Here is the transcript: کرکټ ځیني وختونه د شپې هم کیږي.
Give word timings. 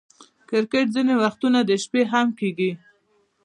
کرکټ 0.49 0.85
ځیني 0.95 1.15
وختونه 1.23 1.59
د 1.65 1.71
شپې 1.83 2.01
هم 2.11 2.27
کیږي. 2.39 2.71